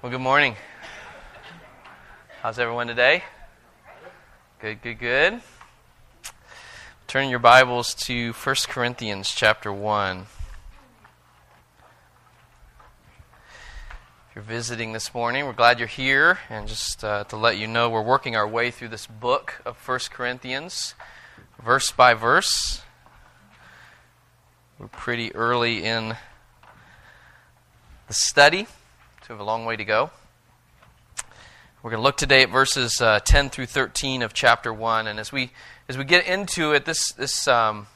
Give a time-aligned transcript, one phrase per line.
[0.00, 0.54] Well, good morning.
[2.40, 3.24] How's everyone today?
[4.60, 5.40] Good, good, good.
[7.08, 10.18] Turn your Bibles to 1 Corinthians chapter 1.
[10.18, 10.26] If
[14.36, 16.38] you're visiting this morning, we're glad you're here.
[16.48, 19.76] And just uh, to let you know, we're working our way through this book of
[19.84, 20.94] 1 Corinthians,
[21.60, 22.82] verse by verse.
[24.78, 26.14] We're pretty early in
[28.06, 28.68] the study.
[29.28, 30.10] We have a long way to go.
[31.82, 35.06] We're going to look today at verses uh, 10 through 13 of chapter 1.
[35.06, 35.50] And as we,
[35.86, 37.88] as we get into it, this, this um,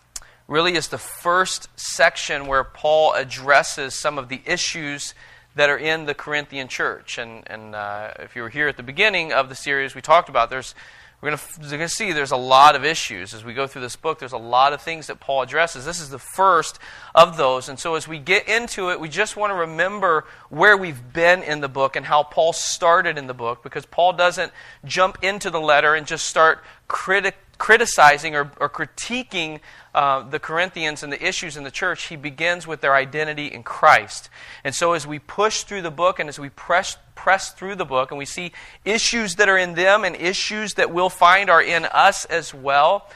[0.46, 5.14] really is the first section where Paul addresses some of the issues
[5.54, 7.16] that are in the Corinthian church.
[7.16, 10.28] And, and uh, if you were here at the beginning of the series, we talked
[10.28, 10.74] about there's
[11.22, 14.18] we're going to see there's a lot of issues as we go through this book.
[14.18, 15.84] There's a lot of things that Paul addresses.
[15.84, 16.80] This is the first
[17.14, 17.68] of those.
[17.68, 21.44] And so as we get into it, we just want to remember where we've been
[21.44, 24.50] in the book and how Paul started in the book because Paul doesn't
[24.84, 29.60] jump into the letter and just start criti- criticizing or, or critiquing
[29.94, 33.62] uh, the Corinthians and the issues in the church, he begins with their identity in
[33.62, 34.28] Christ.
[34.64, 37.84] And so, as we push through the book and as we press, press through the
[37.84, 38.50] book and we see
[38.84, 43.08] issues that are in them and issues that we'll find are in us as well,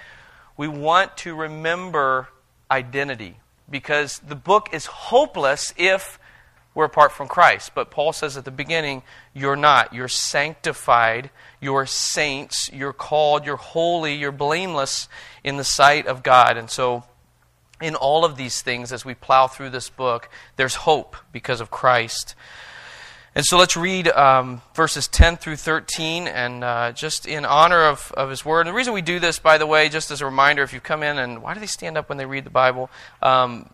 [0.57, 2.29] we want to remember
[2.71, 6.21] identity because the book is hopeless if
[6.77, 7.73] we're apart from Christ.
[7.75, 9.95] But Paul says at the beginning, you're not.
[9.95, 15.09] You're sanctified, you're saints, you're called, you're holy, you're blameless
[15.43, 16.59] in the sight of God.
[16.59, 17.05] And so,
[17.81, 21.71] in all of these things, as we plow through this book, there's hope because of
[21.71, 22.35] Christ.
[23.35, 28.13] And so let's read um, verses 10 through 13, and uh, just in honor of,
[28.17, 28.67] of His Word.
[28.67, 30.81] And the reason we do this, by the way, just as a reminder, if you
[30.81, 32.91] come in and why do they stand up when they read the Bible?
[33.23, 33.71] Um,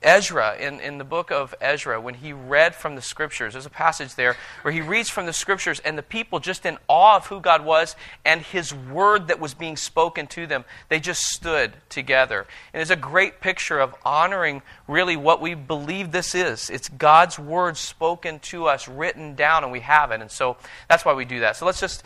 [0.00, 3.70] Ezra, in, in the book of Ezra, when he read from the scriptures, there's a
[3.70, 7.26] passage there where he reads from the scriptures, and the people, just in awe of
[7.26, 11.72] who God was and his word that was being spoken to them, they just stood
[11.88, 12.46] together.
[12.72, 16.70] And it's a great picture of honoring really what we believe this is.
[16.70, 20.20] It's God's word spoken to us, written down, and we have it.
[20.20, 20.58] And so
[20.88, 21.56] that's why we do that.
[21.56, 22.04] So let's just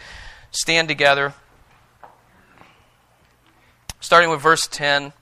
[0.51, 1.35] stand together.
[4.01, 5.13] Starting with verse 10.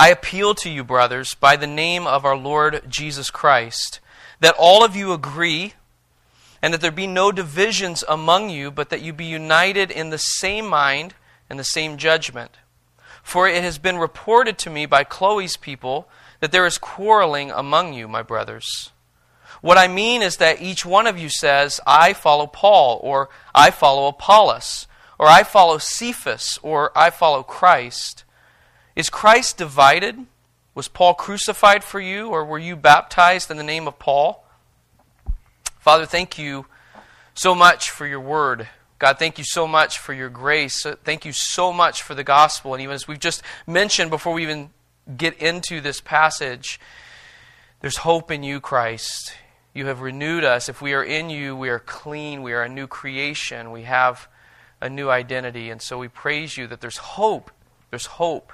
[0.00, 4.00] I appeal to you, brothers, by the name of our Lord Jesus Christ,
[4.40, 5.74] that all of you agree,
[6.62, 10.16] and that there be no divisions among you, but that you be united in the
[10.16, 11.12] same mind
[11.50, 12.52] and the same judgment.
[13.22, 16.08] For it has been reported to me by Chloe's people
[16.40, 18.92] that there is quarreling among you, my brothers.
[19.60, 23.70] What I mean is that each one of you says, I follow Paul, or I
[23.70, 24.86] follow Apollos,
[25.18, 28.24] or I follow Cephas, or I follow Christ.
[29.00, 30.26] Is Christ divided?
[30.74, 34.44] Was Paul crucified for you, or were you baptized in the name of Paul?
[35.78, 36.66] Father, thank you
[37.32, 38.68] so much for your word.
[38.98, 40.84] God, thank you so much for your grace.
[41.02, 42.74] Thank you so much for the gospel.
[42.74, 44.68] And even as we've just mentioned before we even
[45.16, 46.78] get into this passage,
[47.80, 49.32] there's hope in you, Christ.
[49.72, 50.68] You have renewed us.
[50.68, 52.42] If we are in you, we are clean.
[52.42, 53.70] We are a new creation.
[53.70, 54.28] We have
[54.78, 55.70] a new identity.
[55.70, 57.50] And so we praise you that there's hope.
[57.88, 58.52] There's hope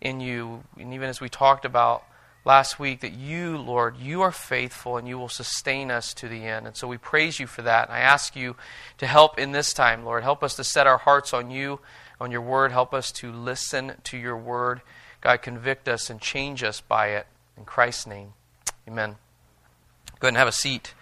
[0.00, 0.64] in you.
[0.78, 2.04] And even as we talked about
[2.44, 6.44] last week, that you, Lord, you are faithful and you will sustain us to the
[6.44, 6.66] end.
[6.66, 7.88] And so we praise you for that.
[7.88, 8.56] And I ask you
[8.98, 10.22] to help in this time, Lord.
[10.22, 11.80] Help us to set our hearts on you,
[12.20, 12.72] on your word.
[12.72, 14.80] Help us to listen to your word.
[15.20, 17.26] God, convict us and change us by it.
[17.56, 18.34] In Christ's name,
[18.86, 19.16] amen.
[20.18, 20.94] Go ahead and have a seat.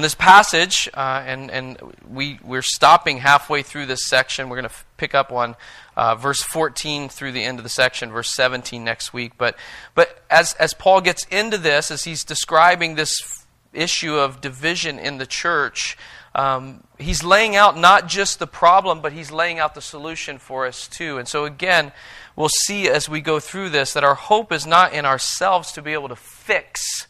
[0.00, 1.76] On this passage, uh, and, and
[2.10, 4.48] we, we're stopping halfway through this section.
[4.48, 5.56] We're going to f- pick up on
[5.94, 9.32] uh, verse 14 through the end of the section, verse 17 next week.
[9.36, 9.58] But,
[9.94, 13.44] but as, as Paul gets into this, as he's describing this
[13.74, 15.98] issue of division in the church,
[16.34, 20.64] um, he's laying out not just the problem, but he's laying out the solution for
[20.66, 21.18] us too.
[21.18, 21.92] And so, again,
[22.36, 25.82] we'll see as we go through this that our hope is not in ourselves to
[25.82, 27.06] be able to fix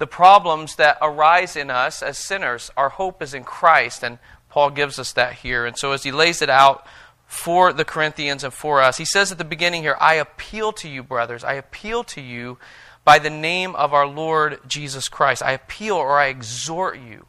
[0.00, 2.70] the problems that arise in us as sinners.
[2.74, 5.66] Our hope is in Christ, and Paul gives us that here.
[5.66, 6.86] And so, as he lays it out
[7.26, 10.88] for the Corinthians and for us, he says at the beginning here, I appeal to
[10.88, 12.56] you, brothers, I appeal to you
[13.04, 15.42] by the name of our Lord Jesus Christ.
[15.42, 17.26] I appeal or I exhort you.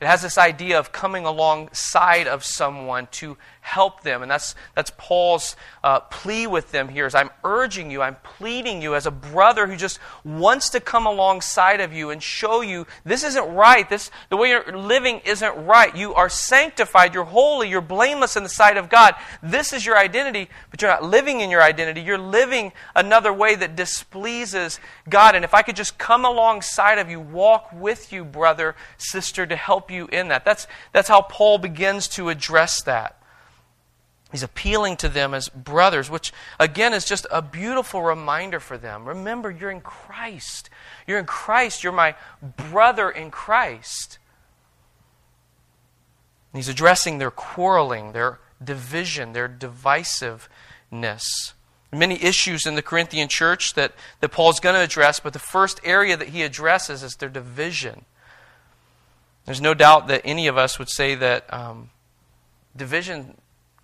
[0.00, 3.36] It has this idea of coming alongside of someone to
[3.66, 4.22] help them.
[4.22, 8.80] And that's, that's Paul's uh, plea with them here is I'm urging you, I'm pleading
[8.80, 12.86] you as a brother who just wants to come alongside of you and show you
[13.04, 13.88] this isn't right.
[13.88, 15.94] This, the way you're living isn't right.
[15.96, 19.16] You are sanctified, you're holy, you're blameless in the sight of God.
[19.42, 22.02] This is your identity, but you're not living in your identity.
[22.02, 24.78] You're living another way that displeases
[25.08, 25.34] God.
[25.34, 29.56] And if I could just come alongside of you, walk with you, brother, sister, to
[29.56, 30.44] help you in that.
[30.44, 33.20] That's, that's how Paul begins to address that.
[34.32, 39.06] He's appealing to them as brothers, which again is just a beautiful reminder for them.
[39.06, 40.68] Remember, you're in Christ.
[41.06, 41.84] You're in Christ.
[41.84, 44.18] You're my brother in Christ.
[46.52, 51.22] He's addressing their quarreling, their division, their divisiveness.
[51.92, 55.80] Many issues in the Corinthian church that, that Paul's going to address, but the first
[55.84, 58.06] area that he addresses is their division.
[59.44, 61.90] There's no doubt that any of us would say that um,
[62.74, 63.36] division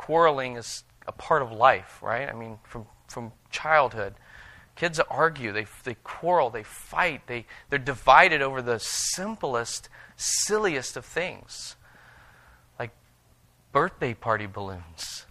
[0.03, 2.29] quarreling is a part of life, right?
[2.29, 4.15] I mean, from, from childhood.
[4.75, 11.05] Kids argue, they, they quarrel, they fight, they, they're divided over the simplest, silliest of
[11.05, 11.77] things,
[12.81, 12.91] like
[13.71, 15.27] birthday party balloons.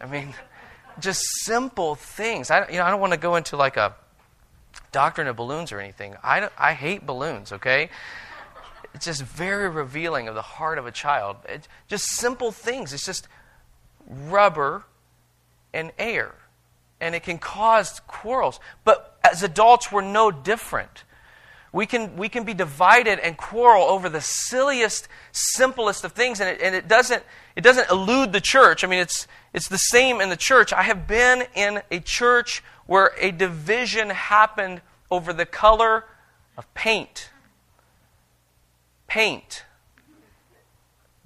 [0.00, 0.34] I mean,
[1.00, 2.52] just simple things.
[2.52, 3.96] I, you know, I don't want to go into like a
[4.92, 6.14] doctrine of balloons or anything.
[6.22, 7.90] I, I hate balloons, okay?
[8.94, 11.38] It's just very revealing of the heart of a child.
[11.48, 12.92] It's just simple things.
[12.92, 13.26] It's just
[14.08, 14.84] rubber
[15.72, 16.34] and air.
[17.00, 18.58] And it can cause quarrels.
[18.84, 21.04] But as adults, we're no different.
[21.72, 26.48] We can, we can be divided and quarrel over the silliest, simplest of things, and
[26.48, 27.22] it, and it, doesn't,
[27.54, 28.84] it doesn't elude the church.
[28.84, 30.72] I mean, it's, it's the same in the church.
[30.72, 34.80] I have been in a church where a division happened
[35.10, 36.04] over the color
[36.56, 37.28] of paint.
[39.06, 39.64] Paint.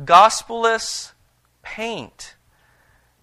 [0.05, 1.12] Gospelless
[1.62, 2.35] paint.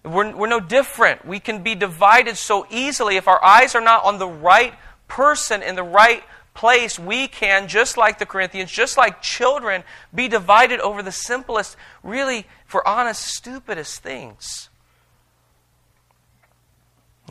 [0.04, 1.26] We're, we're no different.
[1.26, 3.18] We can be divided so easily.
[3.18, 4.74] If our eyes are not on the right
[5.08, 6.24] person in the right
[6.54, 11.76] place, we can, just like the Corinthians, just like children, be divided over the simplest,
[12.04, 14.70] really, for honest, stupidest things.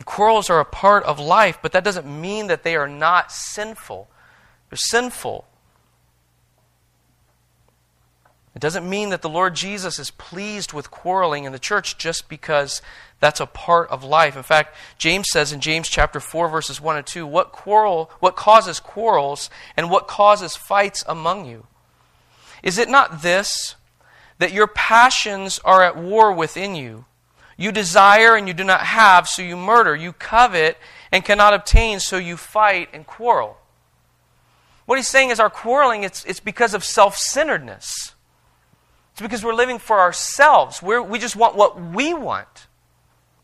[0.05, 4.07] Quarrels are a part of life, but that doesn't mean that they are not sinful.
[4.69, 5.45] They're sinful.
[8.59, 12.27] It doesn't mean that the Lord Jesus is pleased with quarreling in the church just
[12.27, 12.81] because
[13.21, 14.35] that's a part of life.
[14.35, 18.35] In fact, James says in James chapter 4 verses 1 and 2, what quarrel what
[18.35, 21.67] causes quarrels and what causes fights among you?
[22.61, 23.75] Is it not this
[24.39, 27.05] that your passions are at war within you?
[27.55, 29.95] You desire and you do not have, so you murder.
[29.95, 30.77] You covet
[31.13, 33.55] and cannot obtain, so you fight and quarrel.
[34.85, 38.15] What he's saying is our quarreling, it's, it's because of self centeredness.
[39.19, 40.81] It's because we're living for ourselves.
[40.81, 42.67] We're, we just want what we want.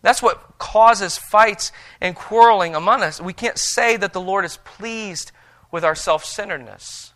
[0.03, 3.19] That's what causes fights and quarreling among us.
[3.19, 5.33] We can't say that the Lord is pleased
[5.71, 7.13] with our self centeredness.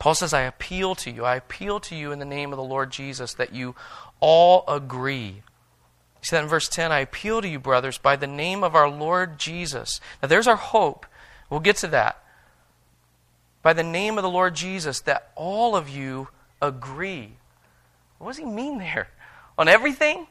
[0.00, 1.24] Paul says, I appeal to you.
[1.24, 3.76] I appeal to you in the name of the Lord Jesus that you
[4.18, 5.42] all agree.
[6.18, 8.90] He said in verse 10, I appeal to you, brothers, by the name of our
[8.90, 10.00] Lord Jesus.
[10.20, 11.06] Now there's our hope.
[11.48, 12.21] We'll get to that
[13.62, 16.28] by the name of the Lord Jesus that all of you
[16.60, 17.32] agree.
[18.18, 19.08] What does he mean there?
[19.56, 20.26] On everything?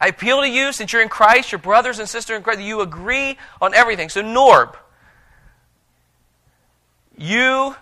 [0.00, 2.80] I appeal to you, since you're in Christ, your brothers and sisters in Christ, you
[2.80, 4.08] agree on everything.
[4.08, 4.76] So, Norb,
[7.16, 7.74] you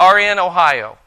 [0.00, 0.98] are in Ohio.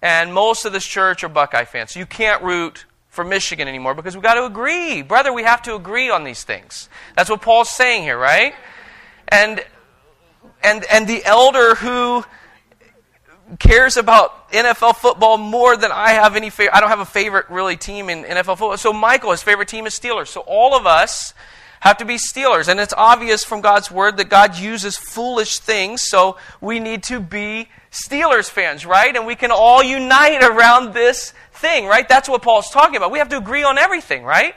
[0.00, 1.92] And most of this church are Buckeye fans.
[1.92, 5.02] So you can't root for Michigan anymore because we've got to agree.
[5.02, 6.88] Brother, we have to agree on these things.
[7.16, 8.54] That's what Paul's saying here, right?
[9.28, 9.64] And,
[10.62, 12.24] and, and the elder who
[13.58, 16.76] cares about NFL football more than I have any favorite.
[16.76, 18.76] I don't have a favorite really team in NFL football.
[18.76, 20.28] So Michael, his favorite team is Steelers.
[20.28, 21.34] So all of us
[21.80, 22.68] have to be Steelers.
[22.68, 26.02] And it's obvious from God's word that God uses foolish things.
[26.02, 29.14] So we need to be Steelers fans, right?
[29.14, 32.08] And we can all unite around this thing, right?
[32.08, 33.10] That's what Paul's talking about.
[33.10, 34.54] We have to agree on everything, right?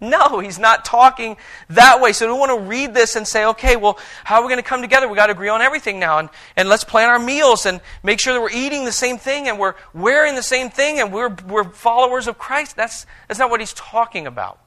[0.00, 1.36] No, he's not talking
[1.70, 2.12] that way.
[2.12, 4.68] So we want to read this and say, okay, well, how are we going to
[4.68, 5.08] come together?
[5.08, 6.18] We've got to agree on everything now.
[6.18, 9.48] And, and let's plan our meals and make sure that we're eating the same thing
[9.48, 12.76] and we're wearing the same thing and we're, we're followers of Christ.
[12.76, 14.60] That's, that's not what he's talking about.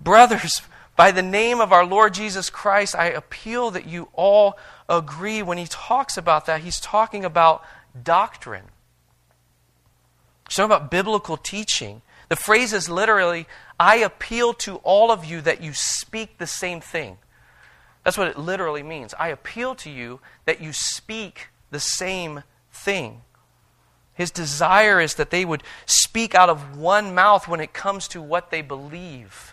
[0.00, 0.62] Brothers,
[0.96, 5.42] by the name of our Lord Jesus Christ, I appeal that you all agree.
[5.42, 7.62] When he talks about that, he's talking about
[8.02, 8.64] doctrine.
[10.48, 12.00] He's talking about biblical teaching.
[12.32, 13.46] The phrase is literally,
[13.78, 17.18] I appeal to all of you that you speak the same thing.
[18.04, 19.12] That's what it literally means.
[19.18, 23.20] I appeal to you that you speak the same thing.
[24.14, 28.22] His desire is that they would speak out of one mouth when it comes to
[28.22, 29.52] what they believe.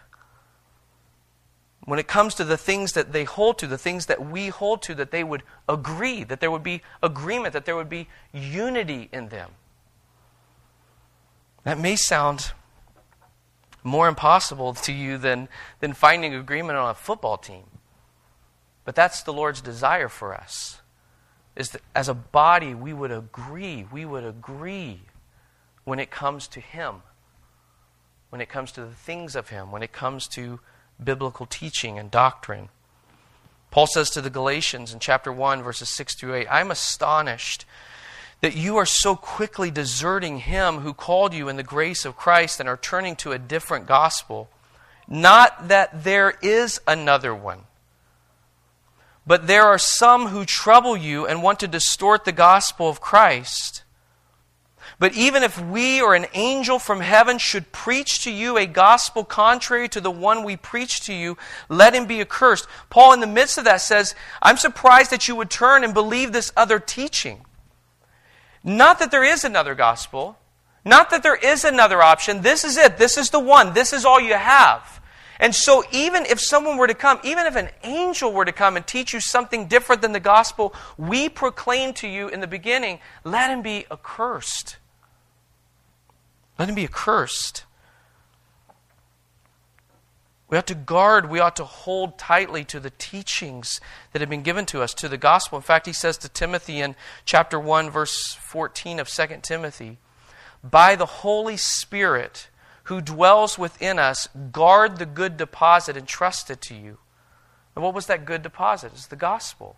[1.83, 4.81] When it comes to the things that they hold to, the things that we hold
[4.83, 9.09] to, that they would agree, that there would be agreement, that there would be unity
[9.12, 9.51] in them.
[11.65, 12.53] That may sound
[13.83, 15.48] more impossible to you than,
[15.79, 17.63] than finding agreement on a football team.
[18.86, 20.81] But that's the Lord's desire for us.
[21.55, 25.01] Is that as a body we would agree, we would agree
[25.83, 27.03] when it comes to Him,
[28.29, 30.59] when it comes to the things of Him, when it comes to
[31.03, 32.69] biblical teaching and doctrine.
[33.71, 37.65] Paul says to the Galatians in chapter 1, verses 6 through 8, I'm astonished
[38.41, 42.60] that you are so quickly deserting him who called you in the grace of Christ
[42.60, 44.50] and are turning to a different gospel.
[45.08, 47.62] Not that there is another one,
[49.27, 53.84] but there are some who trouble you and want to distort the gospel of Christ.
[55.00, 59.24] But even if we or an angel from heaven should preach to you a gospel
[59.24, 61.38] contrary to the one we preach to you,
[61.69, 62.67] let him be accursed.
[62.89, 66.31] Paul, in the midst of that, says, I'm surprised that you would turn and believe
[66.31, 67.46] this other teaching.
[68.69, 70.38] Not that there is another gospel,
[70.85, 72.43] not that there is another option.
[72.43, 72.97] This is it.
[72.99, 73.73] This is the one.
[73.73, 75.01] This is all you have.
[75.39, 78.77] And so, even if someone were to come, even if an angel were to come
[78.77, 82.99] and teach you something different than the gospel we proclaimed to you in the beginning,
[83.23, 84.77] let him be accursed.
[86.59, 87.63] Let him be accursed.
[90.49, 93.79] We ought to guard, we ought to hold tightly to the teachings
[94.11, 95.57] that have been given to us, to the gospel.
[95.57, 99.99] In fact, he says to Timothy in chapter 1, verse 14 of 2 Timothy,
[100.63, 102.49] By the Holy Spirit
[102.83, 106.97] who dwells within us, guard the good deposit entrusted to you.
[107.75, 108.91] And what was that good deposit?
[108.93, 109.75] It's the gospel.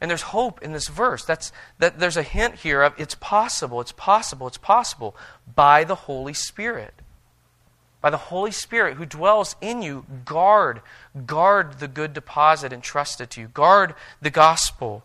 [0.00, 1.26] And there's hope in this verse.
[1.26, 5.14] That's, that there's a hint here of it's possible, it's possible, it's possible
[5.54, 6.94] by the Holy Spirit
[8.06, 10.80] by the Holy Spirit who dwells in you, guard,
[11.26, 13.48] guard the good deposit entrusted to you.
[13.48, 15.02] Guard the gospel.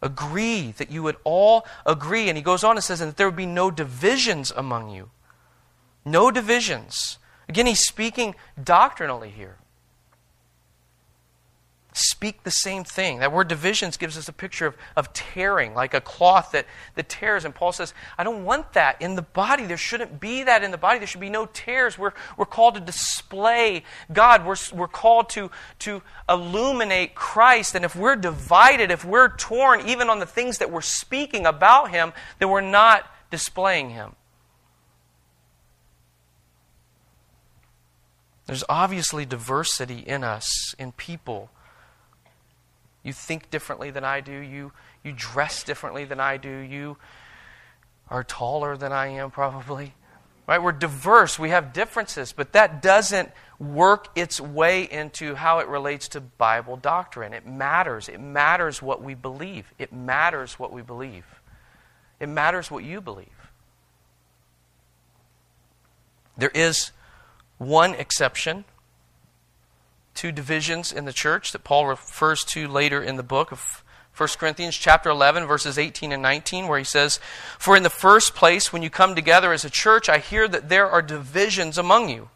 [0.00, 2.30] Agree that you would all agree.
[2.30, 5.10] And he goes on and says, and that there would be no divisions among you.
[6.02, 7.18] No divisions.
[7.46, 9.58] Again, he's speaking doctrinally here
[11.94, 13.20] speak the same thing.
[13.20, 17.08] That word divisions gives us a picture of, of tearing, like a cloth that, that
[17.08, 17.44] tears.
[17.44, 19.64] And Paul says, I don't want that in the body.
[19.64, 20.98] There shouldn't be that in the body.
[20.98, 21.96] There should be no tears.
[21.96, 24.44] We're, we're called to display God.
[24.44, 27.76] We're, we're called to, to illuminate Christ.
[27.76, 31.92] And if we're divided, if we're torn even on the things that we're speaking about
[31.92, 34.16] Him, then we're not displaying Him.
[38.46, 41.50] There's obviously diversity in us, in people.
[43.04, 44.32] You think differently than I do.
[44.32, 44.72] You,
[45.04, 46.48] you dress differently than I do.
[46.48, 46.96] You
[48.08, 49.94] are taller than I am, probably.
[50.48, 50.60] Right?
[50.60, 51.38] We're diverse.
[51.38, 56.76] We have differences, but that doesn't work its way into how it relates to Bible
[56.76, 57.32] doctrine.
[57.32, 58.08] It matters.
[58.08, 59.72] It matters what we believe.
[59.78, 61.24] It matters what we believe.
[62.20, 63.28] It matters what you believe.
[66.36, 66.90] There is
[67.58, 68.64] one exception
[70.14, 73.82] two divisions in the church that Paul refers to later in the book of
[74.16, 77.18] 1 Corinthians chapter 11 verses 18 and 19 where he says,
[77.58, 80.68] "For in the first place when you come together as a church, I hear that
[80.68, 82.30] there are divisions among you.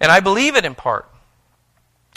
[0.00, 1.08] And I believe it in part.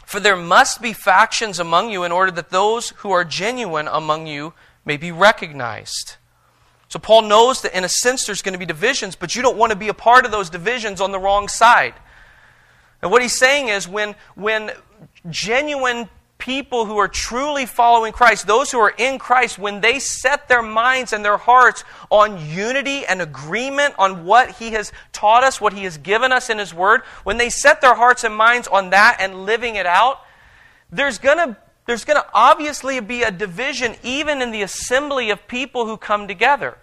[0.05, 4.25] For there must be factions among you in order that those who are genuine among
[4.25, 6.15] you may be recognized."
[6.89, 9.55] So Paul knows that in a sense there's going to be divisions, but you don't
[9.55, 11.93] want to be a part of those divisions on the wrong side.
[13.01, 14.71] And what he's saying is when, when
[15.29, 16.09] genuine
[16.41, 20.63] people who are truly following Christ, those who are in Christ, when they set their
[20.63, 25.73] minds and their hearts on unity and agreement on what He has taught us, what
[25.73, 28.89] He has given us in His Word, when they set their hearts and minds on
[28.89, 30.21] that and living it out,
[30.91, 35.47] there's going to there's going to obviously be a division even in the assembly of
[35.47, 36.77] people who come together.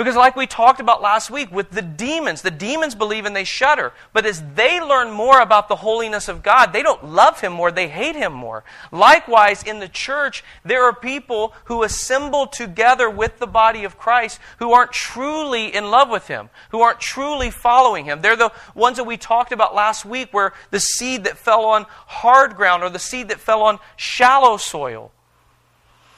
[0.00, 3.44] Because, like we talked about last week with the demons, the demons believe and they
[3.44, 3.92] shudder.
[4.14, 7.70] But as they learn more about the holiness of God, they don't love Him more,
[7.70, 8.64] they hate Him more.
[8.90, 14.40] Likewise, in the church, there are people who assemble together with the body of Christ
[14.58, 18.22] who aren't truly in love with Him, who aren't truly following Him.
[18.22, 21.84] They're the ones that we talked about last week where the seed that fell on
[22.06, 25.12] hard ground or the seed that fell on shallow soil.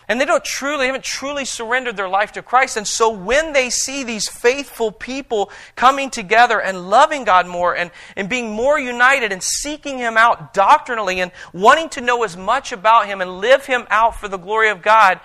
[0.09, 2.76] And they don't truly, haven't truly surrendered their life to Christ.
[2.76, 7.90] And so when they see these faithful people coming together and loving God more and,
[8.16, 12.73] and being more united and seeking Him out doctrinally and wanting to know as much
[12.73, 15.21] about Him and live Him out for the glory of God,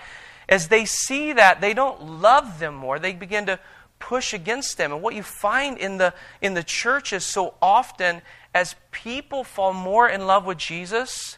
[0.48, 2.98] as they see that, they don't love them more.
[2.98, 3.58] They begin to
[3.98, 4.92] push against them.
[4.92, 8.22] And what you find in the, in the churches so often,
[8.54, 11.36] as people fall more in love with Jesus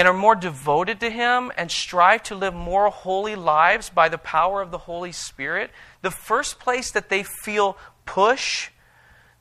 [0.00, 4.16] and are more devoted to Him and strive to live more holy lives by the
[4.16, 7.76] power of the Holy Spirit, the first place that they feel
[8.06, 8.70] push,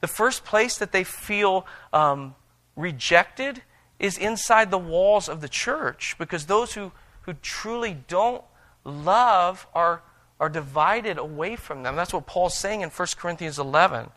[0.01, 2.35] the first place that they feel um,
[2.75, 3.61] rejected
[3.99, 8.43] is inside the walls of the church because those who, who truly don't
[8.83, 10.01] love are
[10.41, 11.95] are divided away from them.
[11.95, 14.09] That's what Paul's saying in 1 Corinthians 11.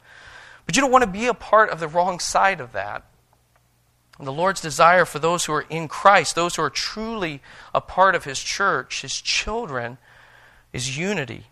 [0.66, 3.04] But you don't want to be a part of the wrong side of that.
[4.18, 7.40] And the Lord's desire for those who are in Christ, those who are truly
[7.74, 9.98] a part of His church, His children,
[10.72, 11.46] is unity.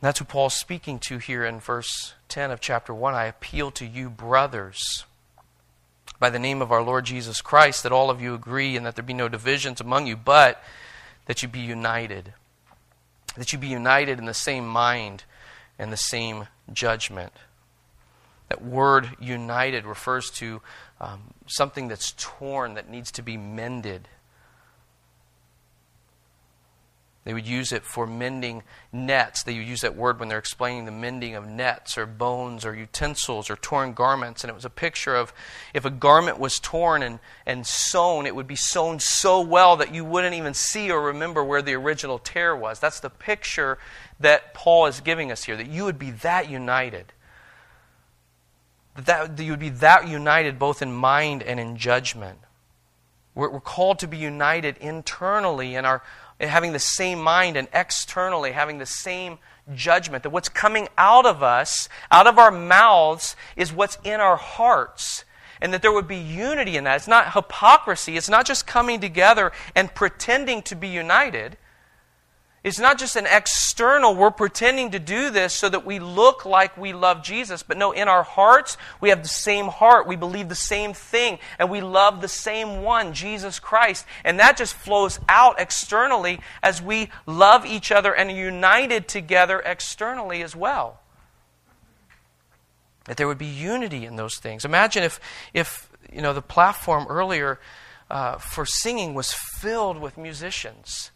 [0.00, 3.14] that's what Paul's speaking to here in verse 10 of chapter 1.
[3.14, 5.04] I appeal to you, brothers,
[6.18, 8.96] by the name of our Lord Jesus Christ, that all of you agree and that
[8.96, 10.62] there be no divisions among you, but
[11.26, 12.34] that you be united
[13.36, 15.24] that you be united in the same mind
[15.78, 17.32] and the same judgment.
[18.54, 20.62] That word united refers to
[21.00, 24.06] um, something that's torn that needs to be mended.
[27.24, 29.42] They would use it for mending nets.
[29.42, 32.76] They would use that word when they're explaining the mending of nets or bones or
[32.76, 34.44] utensils or torn garments.
[34.44, 35.32] And it was a picture of
[35.72, 39.92] if a garment was torn and, and sewn, it would be sewn so well that
[39.92, 42.78] you wouldn't even see or remember where the original tear was.
[42.78, 43.78] That's the picture
[44.20, 47.13] that Paul is giving us here, that you would be that united.
[48.96, 52.38] That, that you would be that united both in mind and in judgment.
[53.34, 56.02] We're, we're called to be united internally in our
[56.40, 59.38] having the same mind and externally having the same
[59.74, 60.22] judgment.
[60.22, 65.24] That what's coming out of us, out of our mouths, is what's in our hearts.
[65.60, 66.96] And that there would be unity in that.
[66.96, 68.16] It's not hypocrisy.
[68.16, 71.56] It's not just coming together and pretending to be united.
[72.64, 76.78] It's not just an external, we're pretending to do this so that we look like
[76.78, 77.62] we love Jesus.
[77.62, 80.08] But no, in our hearts, we have the same heart.
[80.08, 81.40] We believe the same thing.
[81.58, 84.06] And we love the same one, Jesus Christ.
[84.24, 89.60] And that just flows out externally as we love each other and are united together
[89.60, 91.00] externally as well.
[93.04, 94.64] That there would be unity in those things.
[94.64, 95.20] Imagine if,
[95.52, 97.60] if you know, the platform earlier
[98.08, 101.10] uh, for singing was filled with musicians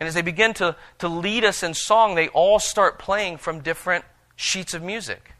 [0.00, 3.60] and as they begin to, to lead us in song, they all start playing from
[3.60, 4.04] different
[4.36, 5.32] sheets of music,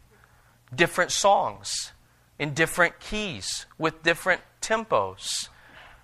[0.73, 1.93] different songs,
[2.37, 5.49] in different keys, with different tempos,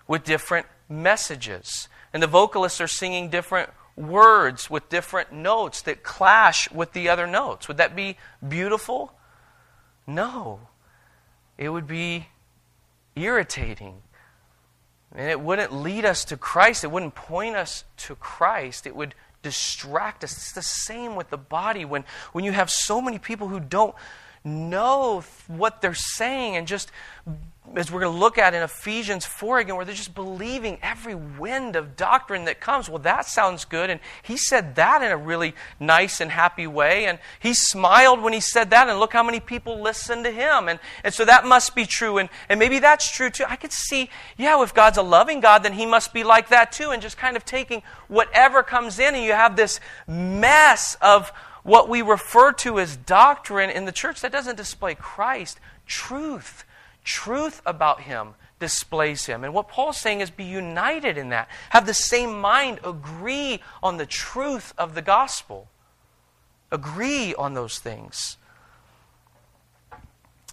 [0.07, 1.87] with different messages.
[2.13, 7.27] And the vocalists are singing different words with different notes that clash with the other
[7.27, 7.67] notes.
[7.67, 9.13] Would that be beautiful?
[10.07, 10.59] No.
[11.57, 12.27] It would be
[13.15, 14.01] irritating
[15.15, 16.83] and it wouldn't lead us to Christ.
[16.83, 18.85] It wouldn't point us to Christ.
[18.85, 20.33] It would distract us.
[20.33, 21.85] It's the same with the body.
[21.85, 23.95] When, when you have so many people who don't
[24.43, 26.91] know what they're saying and just
[27.75, 31.15] as we're going to look at in Ephesians 4 again, where they're just believing every
[31.15, 32.87] wind of doctrine that comes.
[32.87, 33.89] Well, that sounds good.
[33.89, 37.05] And he said that in a really nice and happy way.
[37.05, 38.87] And he smiled when he said that.
[38.87, 40.69] And look how many people listened to him.
[40.69, 42.19] And, and so that must be true.
[42.19, 43.45] And, and maybe that's true too.
[43.47, 46.71] I could see, yeah, if God's a loving God, then he must be like that
[46.71, 46.91] too.
[46.91, 51.31] And just kind of taking whatever comes in, and you have this mess of
[51.63, 56.63] what we refer to as doctrine in the church that doesn't display Christ, truth
[57.05, 59.43] truth about him displays him.
[59.43, 61.49] And what Paul's saying is be united in that.
[61.69, 65.69] Have the same mind, agree on the truth of the gospel.
[66.71, 68.37] Agree on those things.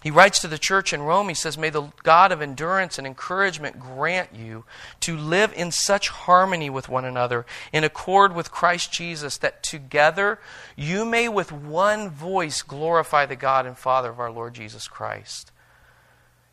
[0.03, 3.07] He writes to the church in Rome, he says, May the God of endurance and
[3.07, 4.65] encouragement grant you
[4.99, 10.39] to live in such harmony with one another, in accord with Christ Jesus, that together
[10.75, 15.52] you may with one voice glorify the God and Father of our Lord Jesus Christ.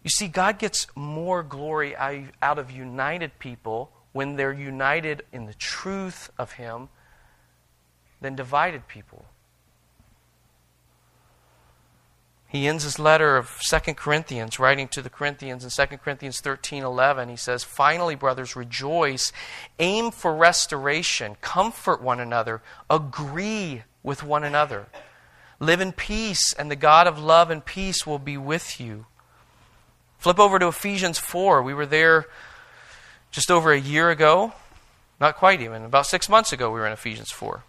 [0.03, 5.55] You see, God gets more glory out of united people when they're united in the
[5.55, 6.89] truth of Him
[8.21, 9.25] than divided people.
[12.51, 16.83] He ends his letter of 2 Corinthians, writing to the Corinthians in 2 Corinthians 13
[16.83, 17.29] 11.
[17.29, 19.33] He says, Finally, brothers, rejoice,
[19.79, 22.61] aim for restoration, comfort one another,
[22.91, 24.89] agree with one another.
[25.61, 29.07] Live in peace, and the God of love and peace will be with you.
[30.21, 31.63] Flip over to Ephesians 4.
[31.63, 32.27] We were there
[33.31, 34.53] just over a year ago.
[35.19, 35.85] Not quite even.
[35.85, 37.63] About six months ago, we were in Ephesians 4.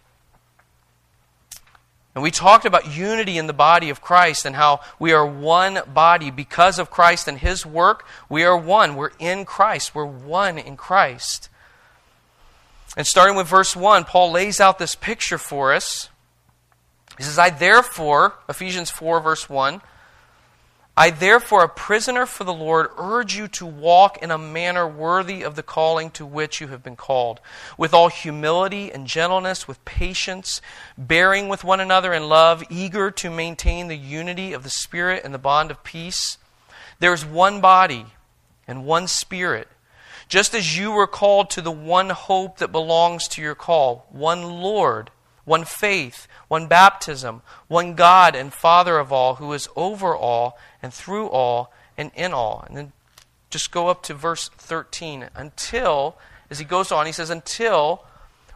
[2.14, 5.80] And we talked about unity in the body of Christ and how we are one
[5.94, 8.06] body because of Christ and His work.
[8.28, 8.96] We are one.
[8.96, 9.94] We're in Christ.
[9.94, 11.48] We're one in Christ.
[12.98, 16.10] And starting with verse 1, Paul lays out this picture for us.
[17.16, 19.80] He says, I therefore, Ephesians 4, verse 1,
[20.94, 25.42] I, therefore, a prisoner for the Lord, urge you to walk in a manner worthy
[25.42, 27.40] of the calling to which you have been called,
[27.78, 30.60] with all humility and gentleness, with patience,
[30.98, 35.32] bearing with one another in love, eager to maintain the unity of the Spirit and
[35.32, 36.36] the bond of peace.
[37.00, 38.06] There is one body
[38.68, 39.68] and one Spirit,
[40.28, 44.42] just as you were called to the one hope that belongs to your call, one
[44.60, 45.10] Lord,
[45.44, 50.92] one faith, one baptism, one God and Father of all, who is over all and
[50.92, 52.64] through all and in all.
[52.66, 52.92] And then
[53.50, 55.28] just go up to verse 13.
[55.34, 56.16] Until,
[56.50, 58.04] as he goes on, he says, until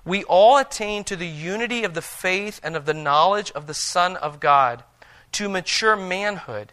[0.04, 3.74] we all attain to the unity of the faith and of the knowledge of the
[3.74, 4.84] Son of God,
[5.32, 6.72] to mature manhood,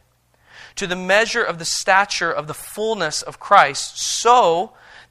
[0.75, 4.73] to the measure of the stature of the fullness of Christ, so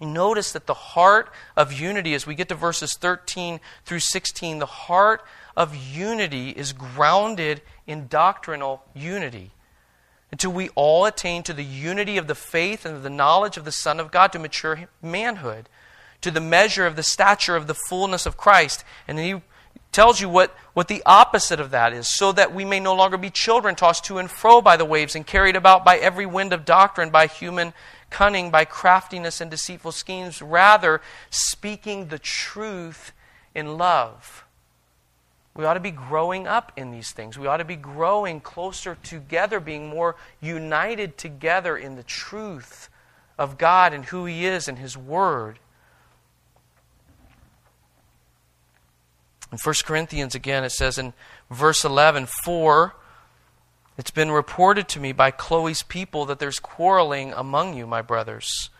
[0.00, 4.66] Notice that the heart of unity, as we get to verses 13 through 16, the
[4.66, 5.22] heart
[5.56, 9.50] of unity is grounded in doctrinal unity.
[10.32, 13.72] Until we all attain to the unity of the faith and the knowledge of the
[13.72, 15.68] Son of God to mature manhood,
[16.22, 18.84] to the measure of the stature of the fullness of Christ.
[19.08, 19.42] And he
[19.92, 23.16] tells you what, what the opposite of that is, so that we may no longer
[23.16, 26.52] be children tossed to and fro by the waves and carried about by every wind
[26.52, 27.72] of doctrine, by human
[28.10, 33.12] cunning by craftiness and deceitful schemes, rather, speaking the truth
[33.54, 34.44] in love.
[35.54, 37.38] We ought to be growing up in these things.
[37.38, 42.88] We ought to be growing closer together, being more united together in the truth
[43.38, 45.58] of God and who He is and His Word.
[49.50, 51.12] In 1 Corinthians, again, it says in
[51.50, 52.94] verse 11, For
[54.00, 58.70] it's been reported to me by Chloe's people that there's quarreling among you, my brothers.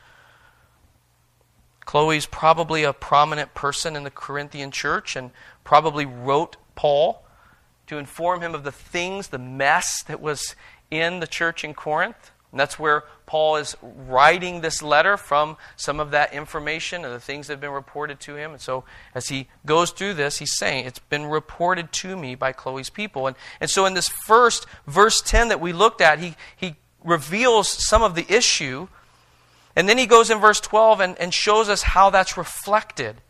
[1.84, 5.30] Chloe's probably a prominent person in the Corinthian church and
[5.62, 7.22] probably wrote Paul
[7.86, 10.56] to inform him of the things, the mess that was
[10.90, 12.30] in the church in Corinth.
[12.52, 17.20] And that's where Paul is writing this letter from some of that information and the
[17.20, 18.52] things that have been reported to him.
[18.52, 18.84] And so
[19.14, 23.28] as he goes through this, he's saying, It's been reported to me by Chloe's people.
[23.28, 27.68] And, and so in this first verse 10 that we looked at, he, he reveals
[27.68, 28.88] some of the issue.
[29.76, 33.20] And then he goes in verse 12 and, and shows us how that's reflected.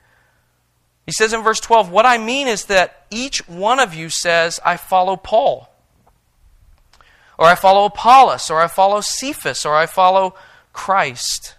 [1.04, 4.60] He says in verse 12, What I mean is that each one of you says,
[4.64, 5.69] I follow Paul
[7.40, 10.34] or I follow Apollos, or I follow Cephas, or I follow
[10.74, 11.56] Christ.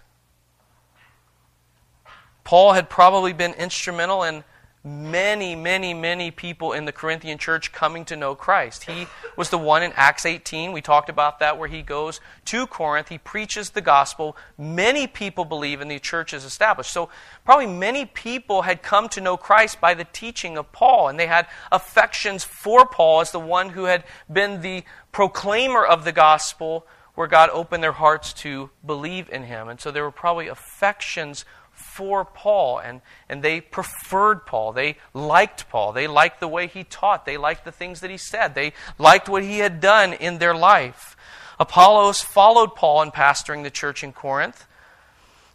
[2.44, 4.44] Paul had probably been instrumental in
[4.84, 8.84] many, many, many people in the Corinthian church coming to know Christ.
[8.84, 10.72] He was the one in Acts 18.
[10.72, 13.08] We talked about that where he goes to Corinth.
[13.08, 14.36] He preaches the gospel.
[14.58, 16.92] Many people believe, and the church is established.
[16.92, 17.10] So,
[17.44, 21.28] probably many people had come to know Christ by the teaching of Paul, and they
[21.28, 26.86] had affections for Paul as the one who had been the proclaimer of the gospel
[27.14, 29.68] where God opened their hearts to believe in him.
[29.68, 31.44] And so there were probably affections
[31.92, 34.72] for Paul, and, and they preferred Paul.
[34.72, 35.92] They liked Paul.
[35.92, 37.26] They liked the way he taught.
[37.26, 38.54] They liked the things that he said.
[38.54, 41.16] They liked what he had done in their life.
[41.60, 44.66] Apollos followed Paul in pastoring the church in Corinth.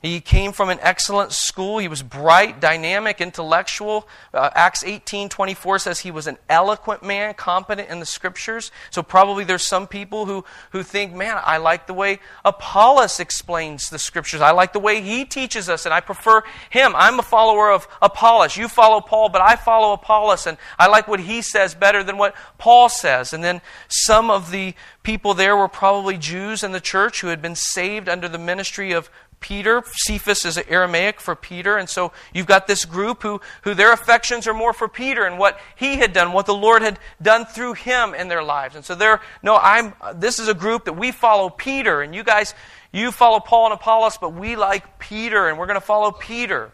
[0.02, 1.80] He came from an excellent school.
[1.80, 4.08] He was bright, dynamic, intellectual.
[4.32, 8.72] Uh, Acts 18 24 says he was an eloquent man, competent in the scriptures.
[8.92, 13.90] So, probably there's some people who, who think, man, I like the way Apollos explains
[13.90, 14.40] the scriptures.
[14.40, 16.94] I like the way he teaches us, and I prefer him.
[16.96, 18.56] I'm a follower of Apollos.
[18.56, 22.20] You follow Paul, but I follow Apollos, and I like what he says better than
[22.20, 23.34] what Paul says.
[23.34, 27.42] And then some of the people there were probably Jews in the church who had
[27.42, 29.84] been saved under the ministry of Peter.
[29.86, 31.78] Cephas is Aramaic for Peter.
[31.78, 35.38] And so you've got this group who, who their affections are more for Peter and
[35.38, 38.76] what he had done, what the Lord had done through him in their lives.
[38.76, 42.02] And so they're, no, I'm, this is a group that we follow Peter.
[42.02, 42.56] And you guys,
[42.92, 46.72] you follow Paul and Apollos, but we like Peter and we're going to follow Peter.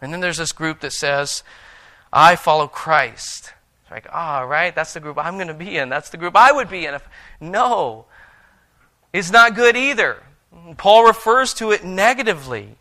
[0.00, 1.42] And then there's this group that says,
[2.12, 3.54] I follow Christ.
[3.82, 5.88] It's like, ah, oh, right, that's the group I'm going to be in.
[5.88, 6.94] That's the group I would be in.
[6.94, 7.08] If,
[7.40, 8.04] no,
[9.12, 10.22] it's not good either.
[10.76, 12.76] Paul refers to it negatively.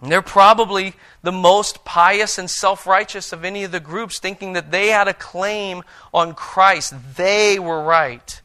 [0.00, 4.54] And they're probably the most pious and self righteous of any of the groups, thinking
[4.54, 6.94] that they had a claim on Christ.
[7.16, 8.40] They were right.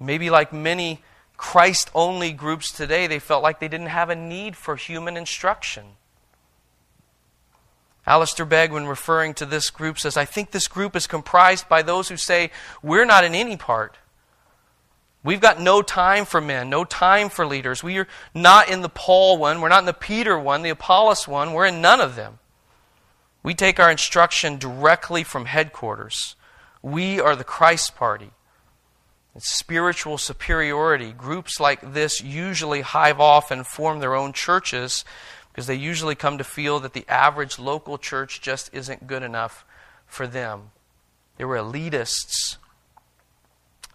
[0.00, 1.02] Maybe, like many
[1.36, 5.84] Christ only groups today, they felt like they didn't have a need for human instruction.
[8.06, 11.82] Alistair Begg, when referring to this group, says, I think this group is comprised by
[11.82, 12.50] those who say,
[12.82, 13.98] We're not in any part.
[15.26, 17.82] We've got no time for men, no time for leaders.
[17.82, 19.60] We are not in the Paul one.
[19.60, 21.52] We're not in the Peter one, the Apollos one.
[21.52, 22.38] We're in none of them.
[23.42, 26.36] We take our instruction directly from headquarters.
[26.80, 28.30] We are the Christ party.
[29.34, 31.10] It's spiritual superiority.
[31.10, 35.04] Groups like this usually hive off and form their own churches
[35.50, 39.64] because they usually come to feel that the average local church just isn't good enough
[40.06, 40.70] for them.
[41.36, 42.58] They were elitists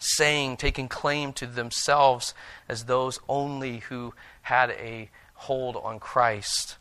[0.01, 2.33] saying, taking claim to themselves
[2.67, 6.77] as those only who had a hold on Christ.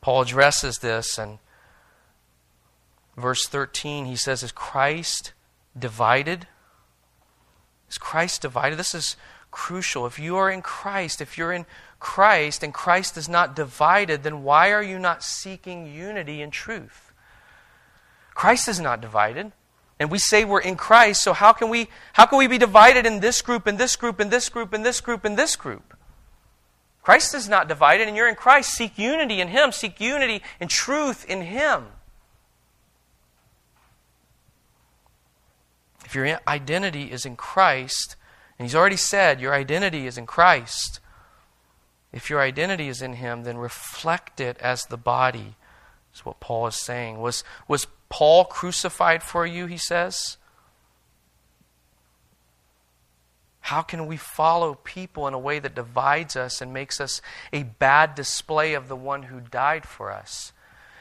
[0.00, 1.38] Paul addresses this, and
[3.16, 5.32] verse 13, he says, Is Christ
[5.78, 6.46] divided?
[7.90, 8.78] Is Christ divided?
[8.78, 9.16] This is
[9.50, 10.06] crucial.
[10.06, 11.66] If you are in Christ, if you're in
[12.00, 17.12] Christ and Christ is not divided, then why are you not seeking unity in truth?
[18.34, 19.52] Christ is not divided
[19.98, 23.06] and we say we're in Christ, so how can we how can we be divided
[23.06, 25.96] in this group and this group and this group and this group and this group?
[27.02, 28.74] Christ is not divided, and you're in Christ.
[28.74, 29.72] Seek unity in Him.
[29.72, 31.86] Seek unity and truth in Him.
[36.04, 38.16] If your identity is in Christ,
[38.58, 41.00] and He's already said your identity is in Christ,
[42.12, 45.56] if your identity is in Him, then reflect it as the body,
[46.14, 47.20] is what Paul is saying.
[47.20, 50.36] Was, was Paul crucified for you, he says.
[53.60, 57.20] How can we follow people in a way that divides us and makes us
[57.52, 60.52] a bad display of the one who died for us?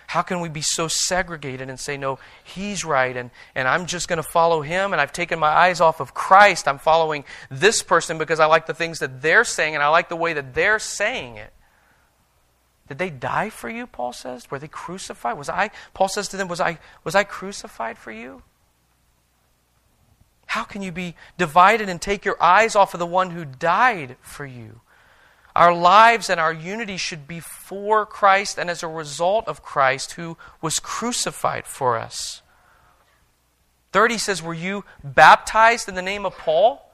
[0.08, 4.08] How can we be so segregated and say, no, he's right, and, and I'm just
[4.08, 6.68] going to follow him, and I've taken my eyes off of Christ.
[6.68, 10.08] I'm following this person because I like the things that they're saying, and I like
[10.08, 11.54] the way that they're saying it.
[12.88, 14.50] Did they die for you, Paul says?
[14.50, 15.38] Were they crucified?
[15.38, 18.44] Was I, Paul says to them, was I, was I crucified for you?
[20.48, 24.16] How can you be divided and take your eyes off of the one who died
[24.22, 24.82] for you?
[25.56, 30.14] Our lives and our unity should be for Christ and as a result of Christ
[30.14, 32.42] who was crucified for us.
[33.92, 36.88] 30 says, Were you baptized in the name of Paul?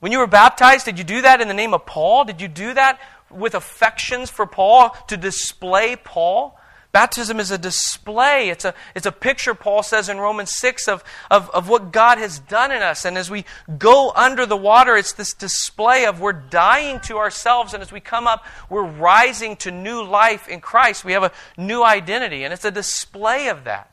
[0.00, 2.24] When you were baptized, did you do that in the name of Paul?
[2.24, 2.98] Did you do that
[3.30, 6.58] with affections for Paul to display Paul?
[6.92, 8.48] Baptism is a display.
[8.48, 12.18] It's a, it's a picture, Paul says in Romans 6, of, of, of what God
[12.18, 13.04] has done in us.
[13.04, 13.44] And as we
[13.78, 17.74] go under the water, it's this display of we're dying to ourselves.
[17.74, 21.04] And as we come up, we're rising to new life in Christ.
[21.04, 22.42] We have a new identity.
[22.42, 23.89] And it's a display of that.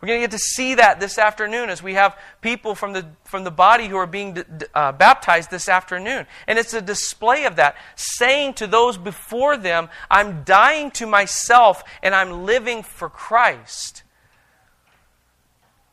[0.00, 3.06] We're going to get to see that this afternoon as we have people from the,
[3.24, 4.36] from the body who are being
[4.74, 6.26] uh, baptized this afternoon.
[6.46, 11.82] And it's a display of that, saying to those before them, I'm dying to myself
[12.02, 14.02] and I'm living for Christ.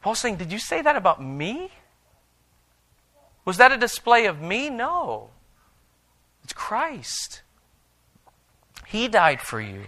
[0.02, 1.72] Paul's saying, Did you say that about me?
[3.46, 4.70] Was that a display of me?
[4.70, 5.30] No.
[6.44, 7.42] It's Christ.
[8.88, 9.86] He died for you.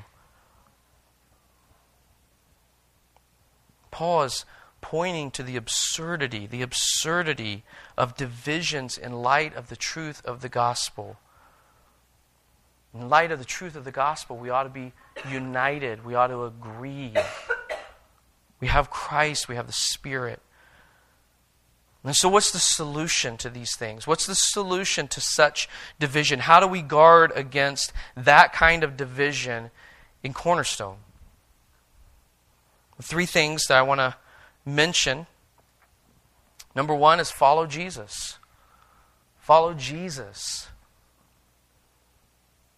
[3.96, 4.44] Paul is
[4.82, 7.64] pointing to the absurdity, the absurdity
[7.98, 11.16] of divisions in light of the truth of the gospel.
[12.94, 14.92] In light of the truth of the gospel, we ought to be
[15.32, 16.04] united.
[16.04, 17.14] We ought to agree.
[18.60, 20.42] We have Christ, we have the Spirit.
[22.04, 24.06] And so, what's the solution to these things?
[24.06, 25.70] What's the solution to such
[26.02, 26.40] division?
[26.40, 29.72] How do we guard against that kind of division
[30.22, 30.98] in Cornerstone?
[33.02, 34.16] Three things that I want to
[34.66, 35.28] mention.
[36.76, 38.38] Number one is follow Jesus.
[39.40, 40.68] Follow Jesus.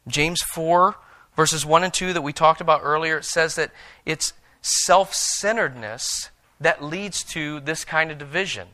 [0.08, 0.96] James 4,
[1.36, 3.72] verses 1 and 2 that we talked about earlier, it says that
[4.06, 8.70] it's self centeredness that leads to this kind of division.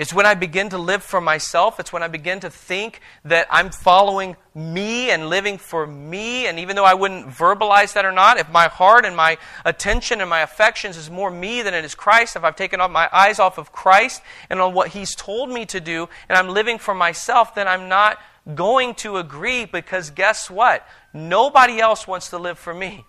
[0.00, 1.78] It's when I begin to live for myself.
[1.78, 6.46] It's when I begin to think that I'm following me and living for me.
[6.46, 10.22] And even though I wouldn't verbalize that or not, if my heart and my attention
[10.22, 13.38] and my affections is more me than it is Christ, if I've taken my eyes
[13.38, 16.94] off of Christ and on what He's told me to do, and I'm living for
[16.94, 18.18] myself, then I'm not
[18.54, 20.88] going to agree because guess what?
[21.12, 23.04] Nobody else wants to live for me.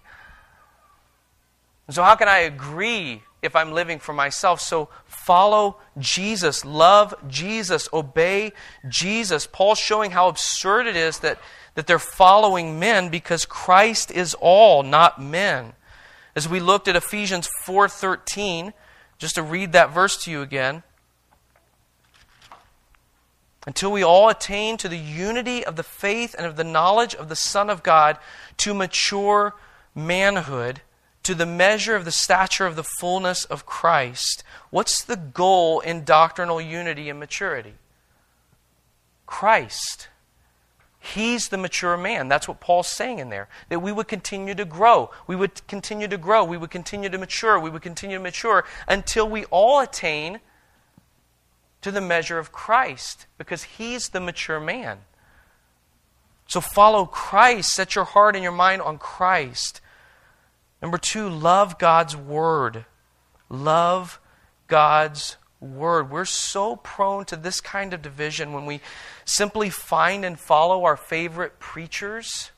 [1.89, 4.61] so, how can I agree if I'm living for myself.
[4.61, 4.89] So
[5.25, 8.51] follow Jesus, love Jesus, obey
[8.87, 9.47] Jesus.
[9.47, 11.39] Paul's showing how absurd it is that,
[11.75, 15.73] that they're following men because Christ is all, not men.
[16.35, 18.73] As we looked at Ephesians 4:13,
[19.17, 20.83] just to read that verse to you again,
[23.67, 27.29] until we all attain to the unity of the faith and of the knowledge of
[27.29, 28.17] the Son of God,
[28.57, 29.55] to mature
[29.93, 30.81] manhood,
[31.23, 34.43] to the measure of the stature of the fullness of Christ.
[34.69, 37.75] What's the goal in doctrinal unity and maturity?
[39.25, 40.07] Christ.
[40.99, 42.27] He's the mature man.
[42.27, 43.47] That's what Paul's saying in there.
[43.69, 45.09] That we would continue to grow.
[45.25, 46.43] We would continue to grow.
[46.43, 47.59] We would continue to mature.
[47.59, 50.41] We would continue to mature until we all attain
[51.81, 54.99] to the measure of Christ because he's the mature man.
[56.47, 57.71] So follow Christ.
[57.71, 59.81] Set your heart and your mind on Christ.
[60.81, 62.85] Number two, love God's word.
[63.49, 64.19] Love
[64.67, 66.09] God's word.
[66.09, 68.81] We're so prone to this kind of division when we
[69.25, 72.51] simply find and follow our favorite preachers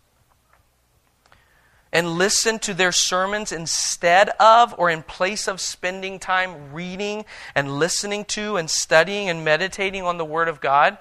[1.92, 7.78] and listen to their sermons instead of or in place of spending time reading and
[7.78, 10.98] listening to and studying and meditating on the Word of God.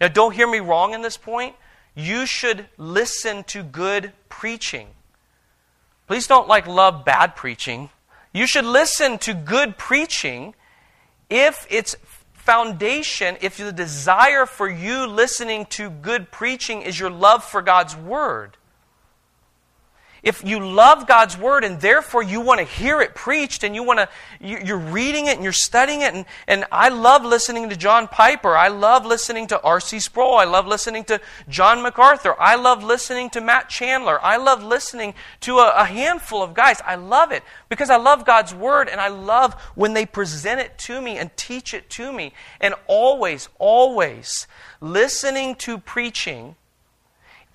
[0.00, 1.56] Now, don't hear me wrong in this point.
[1.94, 4.88] You should listen to good preaching.
[6.06, 7.90] Please don't like love bad preaching.
[8.32, 10.54] You should listen to good preaching
[11.28, 11.96] if its
[12.32, 17.96] foundation, if the desire for you listening to good preaching is your love for God's
[17.96, 18.56] Word
[20.26, 23.84] if you love God's word and therefore you want to hear it preached and you
[23.84, 24.08] want to,
[24.40, 28.56] you're reading it and you're studying it, and, and I love listening to John Piper.
[28.56, 30.00] I love listening to R.C.
[30.00, 30.34] Sproul.
[30.34, 32.34] I love listening to John MacArthur.
[32.40, 34.18] I love listening to Matt Chandler.
[34.20, 36.82] I love listening to a, a handful of guys.
[36.84, 40.76] I love it because I love God's word and I love when they present it
[40.78, 42.32] to me and teach it to me.
[42.60, 44.48] And always, always
[44.80, 46.56] listening to preaching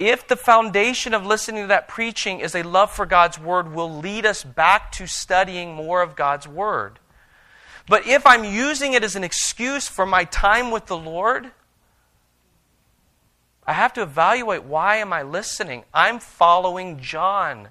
[0.01, 3.99] if the foundation of listening to that preaching is a love for God's Word, will
[3.99, 6.97] lead us back to studying more of God's Word.
[7.87, 11.51] But if I'm using it as an excuse for my time with the Lord,
[13.67, 15.83] I have to evaluate why am I listening?
[15.93, 17.67] I'm following John.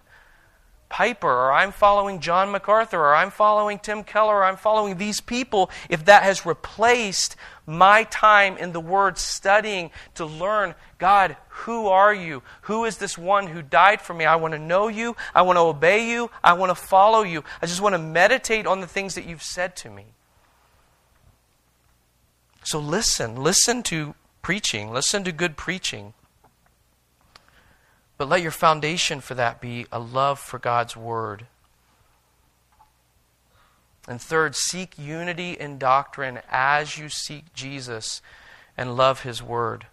[0.90, 5.20] Piper, or I'm following John MacArthur, or I'm following Tim Keller, or I'm following these
[5.20, 11.88] people, if that has replaced my time in the Word studying to learn, God, who
[11.88, 12.42] are you?
[12.62, 14.24] Who is this one who died for me?
[14.24, 15.16] I want to know you.
[15.34, 16.30] I want to obey you.
[16.42, 17.44] I want to follow you.
[17.60, 20.06] I just want to meditate on the things that you've said to me.
[22.62, 23.36] So listen.
[23.36, 24.90] Listen to preaching.
[24.90, 26.14] Listen to good preaching.
[28.16, 31.46] But let your foundation for that be a love for God's Word.
[34.08, 38.22] And third, seek unity in doctrine as you seek Jesus
[38.76, 39.86] and love His Word.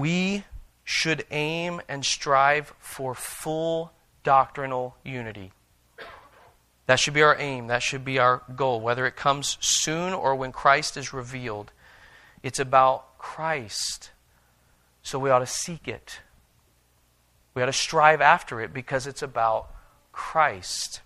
[0.00, 0.44] We
[0.84, 3.92] should aim and strive for full
[4.24, 5.52] doctrinal unity.
[6.86, 7.68] That should be our aim.
[7.68, 11.72] That should be our goal, whether it comes soon or when Christ is revealed.
[12.42, 14.10] It's about Christ.
[15.02, 16.20] So we ought to seek it.
[17.54, 19.70] We ought to strive after it because it's about
[20.10, 21.00] Christ.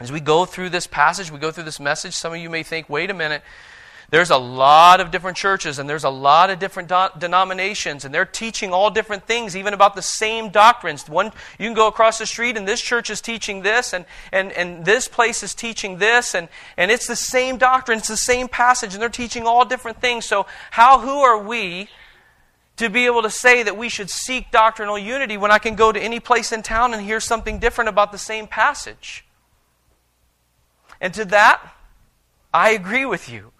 [0.00, 2.62] As we go through this passage, we go through this message, some of you may
[2.62, 3.42] think, wait a minute,
[4.10, 8.12] there's a lot of different churches and there's a lot of different do- denominations and
[8.12, 11.26] they're teaching all different things even about the same doctrines one
[11.58, 14.84] you can go across the street and this church is teaching this and, and, and
[14.84, 18.92] this place is teaching this and, and it's the same doctrine it's the same passage
[18.92, 21.88] and they're teaching all different things so how who are we
[22.80, 25.92] to be able to say that we should seek doctrinal unity when I can go
[25.92, 29.26] to any place in town and hear something different about the same passage.
[30.98, 31.60] And to that,
[32.54, 33.52] I agree with you.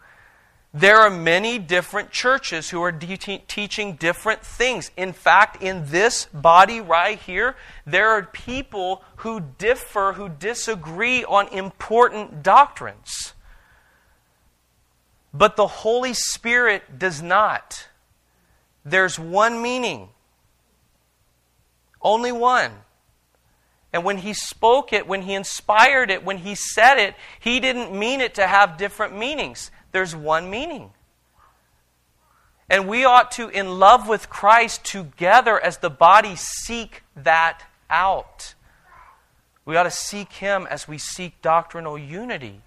[0.72, 4.92] There are many different churches who are de- teaching different things.
[4.96, 11.48] In fact, in this body right here, there are people who differ, who disagree on
[11.48, 13.34] important doctrines.
[15.34, 17.88] But the Holy Spirit does not.
[18.84, 20.08] There's one meaning,
[22.00, 22.72] only one.
[23.92, 27.92] And when he spoke it, when he inspired it, when he said it, he didn't
[27.92, 29.72] mean it to have different meanings.
[29.92, 30.90] There's one meaning.
[32.68, 38.54] And we ought to, in love with Christ, together as the body, seek that out.
[39.64, 42.62] We ought to seek him as we seek doctrinal unity.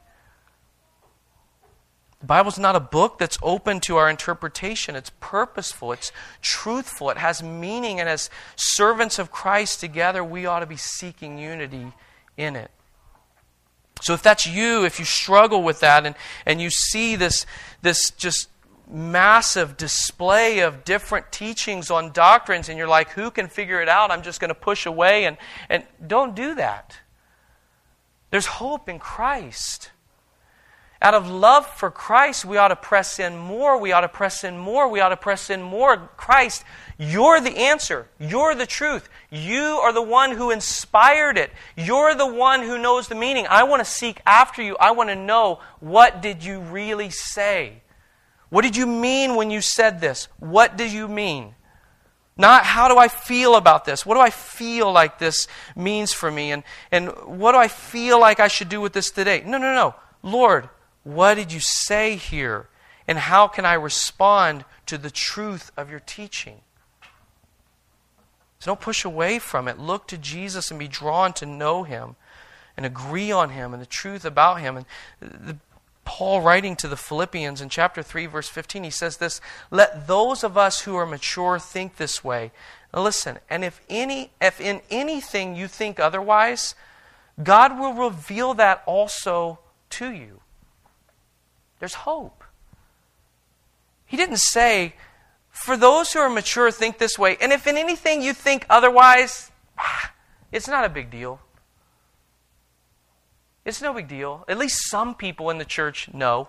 [2.19, 4.95] The Bible's not a book that's open to our interpretation.
[4.95, 6.11] It's purposeful, it's
[6.41, 11.37] truthful, it has meaning, and as servants of Christ together, we ought to be seeking
[11.37, 11.91] unity
[12.37, 12.71] in it.
[14.01, 16.15] So if that's you, if you struggle with that and,
[16.45, 17.45] and you see this,
[17.81, 18.49] this just
[18.87, 24.11] massive display of different teachings on doctrines and you're like, who can figure it out?
[24.11, 25.37] I'm just going to push away and,
[25.69, 26.97] and don't do that.
[28.29, 29.91] There's hope in Christ.
[31.03, 33.77] Out of love for Christ, we ought to press in more.
[33.77, 34.87] We ought to press in more.
[34.87, 35.97] We ought to press in more.
[36.15, 36.63] Christ,
[36.97, 38.07] you're the answer.
[38.17, 39.09] You're the truth.
[39.29, 41.51] You are the one who inspired it.
[41.75, 43.45] You're the one who knows the meaning.
[43.49, 44.77] I want to seek after you.
[44.79, 47.81] I want to know what did you really say?
[48.47, 50.29] What did you mean when you said this?
[50.39, 51.53] What did you mean?
[52.37, 54.05] Not how do I feel about this?
[54.05, 56.53] What do I feel like this means for me?
[56.53, 59.43] And, and what do I feel like I should do with this today?
[59.45, 59.95] No, no, no.
[60.23, 60.69] Lord,
[61.03, 62.67] what did you say here?
[63.07, 66.61] And how can I respond to the truth of your teaching?
[68.59, 69.77] So don't push away from it.
[69.77, 72.15] Look to Jesus and be drawn to know him
[72.77, 74.77] and agree on him and the truth about him.
[74.77, 74.85] And
[75.19, 75.57] the,
[76.05, 80.43] Paul writing to the Philippians in chapter 3 verse 15 he says this, "Let those
[80.43, 82.51] of us who are mature think this way."
[82.93, 86.75] Now listen, and if any if in anything you think otherwise,
[87.41, 89.59] God will reveal that also
[89.91, 90.42] to you.
[91.83, 92.45] There's hope.
[94.05, 94.93] He didn't say,
[95.49, 97.35] for those who are mature, think this way.
[97.41, 100.13] And if in anything you think otherwise, ah,
[100.49, 101.41] it's not a big deal.
[103.65, 104.45] It's no big deal.
[104.47, 106.47] At least some people in the church know.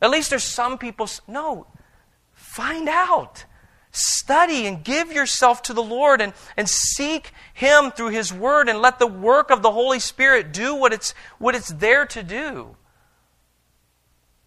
[0.00, 1.08] At least there's some people.
[1.26, 1.66] No.
[2.32, 3.44] Find out.
[3.90, 8.80] Study and give yourself to the Lord and, and seek Him through His Word and
[8.80, 12.76] let the work of the Holy Spirit do what it's, what it's there to do.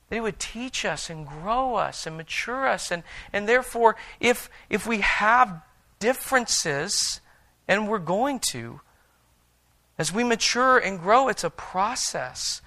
[0.10, 2.92] That He would teach us and grow us and mature us.
[2.92, 5.62] And, and therefore, if, if we have
[6.00, 7.22] differences,
[7.68, 8.82] and we're going to,
[10.00, 12.62] as we mature and grow, it's a process.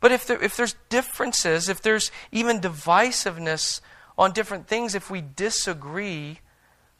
[0.00, 3.80] But if, there, if there's differences, if there's even divisiveness
[4.16, 6.38] on different things, if we disagree,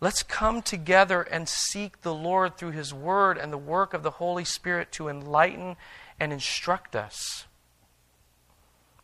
[0.00, 4.12] let's come together and seek the Lord through His Word and the work of the
[4.12, 5.76] Holy Spirit to enlighten
[6.18, 7.44] and instruct us.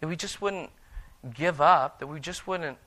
[0.01, 0.71] That we just wouldn't
[1.35, 2.79] give up, that we just wouldn't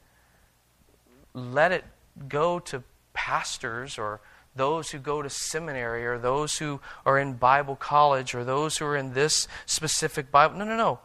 [1.34, 1.84] let it
[2.28, 4.22] go to pastors or
[4.56, 8.86] those who go to seminary or those who are in Bible college or those who
[8.86, 10.58] are in this specific Bible.
[10.58, 11.00] No, no, no.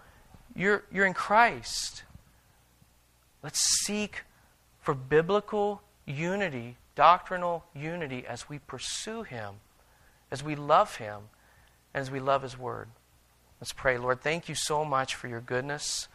[0.55, 2.03] You're, you're in Christ.
[3.43, 4.25] Let's seek
[4.81, 9.55] for biblical unity, doctrinal unity as we pursue Him,
[10.31, 11.21] as we love Him,
[11.95, 12.89] and as we love His Word.
[13.61, 13.99] Let's pray.
[13.99, 16.09] Lord, thank you so much for your goodness.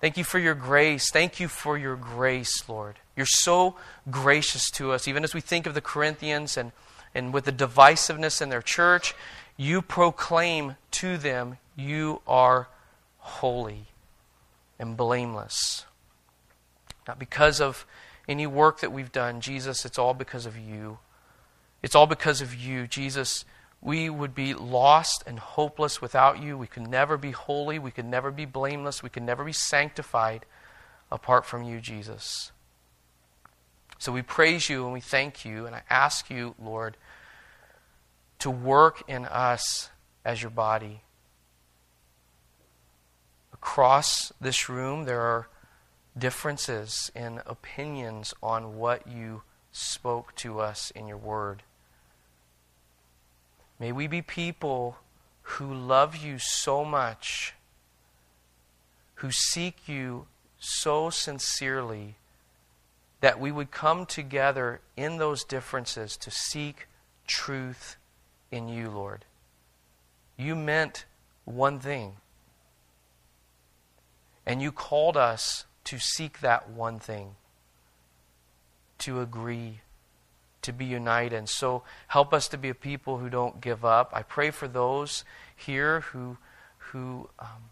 [0.00, 1.10] Thank you for your grace.
[1.10, 2.96] Thank you for your grace, Lord.
[3.16, 3.76] You're so
[4.10, 5.08] gracious to us.
[5.08, 6.70] Even as we think of the Corinthians and,
[7.14, 9.14] and with the divisiveness in their church,
[9.56, 12.68] you proclaim to them, You are
[13.18, 13.86] holy
[14.78, 15.84] and blameless.
[17.08, 17.84] Not because of
[18.28, 20.98] any work that we've done, Jesus, it's all because of you.
[21.82, 23.44] It's all because of you, Jesus
[23.80, 26.58] we would be lost and hopeless without you.
[26.58, 27.78] We could never be holy.
[27.78, 29.02] We could never be blameless.
[29.02, 30.44] We could never be sanctified
[31.10, 32.50] apart from you, Jesus.
[33.98, 35.66] So we praise you and we thank you.
[35.66, 36.96] And I ask you, Lord,
[38.40, 39.90] to work in us
[40.24, 41.02] as your body.
[43.52, 45.48] Across this room, there are
[46.16, 51.62] differences in opinions on what you spoke to us in your word.
[53.78, 54.98] May we be people
[55.42, 57.54] who love you so much,
[59.16, 60.26] who seek you
[60.58, 62.16] so sincerely,
[63.20, 66.86] that we would come together in those differences to seek
[67.26, 67.96] truth
[68.50, 69.24] in you, Lord.
[70.36, 71.04] You meant
[71.44, 72.16] one thing,
[74.46, 77.36] and you called us to seek that one thing,
[78.98, 79.80] to agree
[80.68, 81.34] to be united.
[81.34, 84.10] And so help us to be a people who don't give up.
[84.12, 85.24] I pray for those
[85.56, 86.36] here who,
[86.76, 87.70] who um,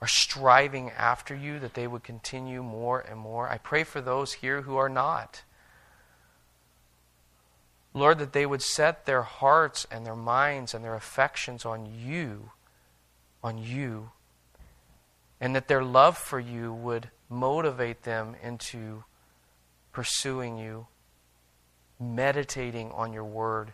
[0.00, 3.48] are striving after you, that they would continue more and more.
[3.48, 5.42] I pray for those here who are not.
[7.92, 12.52] Lord, that they would set their hearts and their minds and their affections on you,
[13.42, 14.10] on you,
[15.40, 19.02] and that their love for you would motivate them into
[19.92, 20.86] pursuing you
[22.00, 23.72] meditating on your word,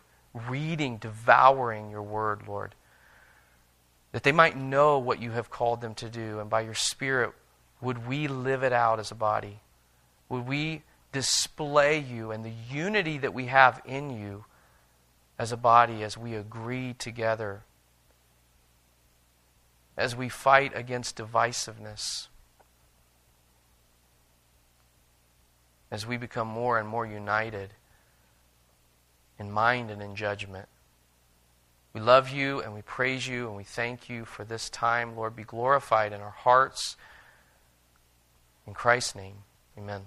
[0.49, 2.75] reading, devouring your word, Lord.
[4.13, 7.33] That they might know what you have called them to do, and by your Spirit,
[7.81, 9.61] would we live it out as a body?
[10.29, 14.45] Would we display you and the unity that we have in you
[15.39, 17.63] as a body as we agree together
[20.01, 22.29] as we fight against divisiveness,
[25.91, 27.75] as we become more and more united
[29.41, 30.69] in mind and in judgment.
[31.95, 35.17] We love you and we praise you and we thank you for this time.
[35.17, 36.97] Lord, be glorified in our hearts.
[38.67, 39.37] In Christ's name,
[39.77, 40.03] amen.